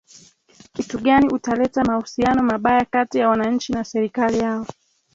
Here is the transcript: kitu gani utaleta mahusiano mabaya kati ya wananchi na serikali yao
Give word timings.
kitu 0.73 0.97
gani 0.99 1.27
utaleta 1.33 1.83
mahusiano 1.83 2.43
mabaya 2.43 2.85
kati 2.85 3.17
ya 3.17 3.29
wananchi 3.29 3.71
na 3.73 3.83
serikali 3.83 4.37
yao 4.39 4.65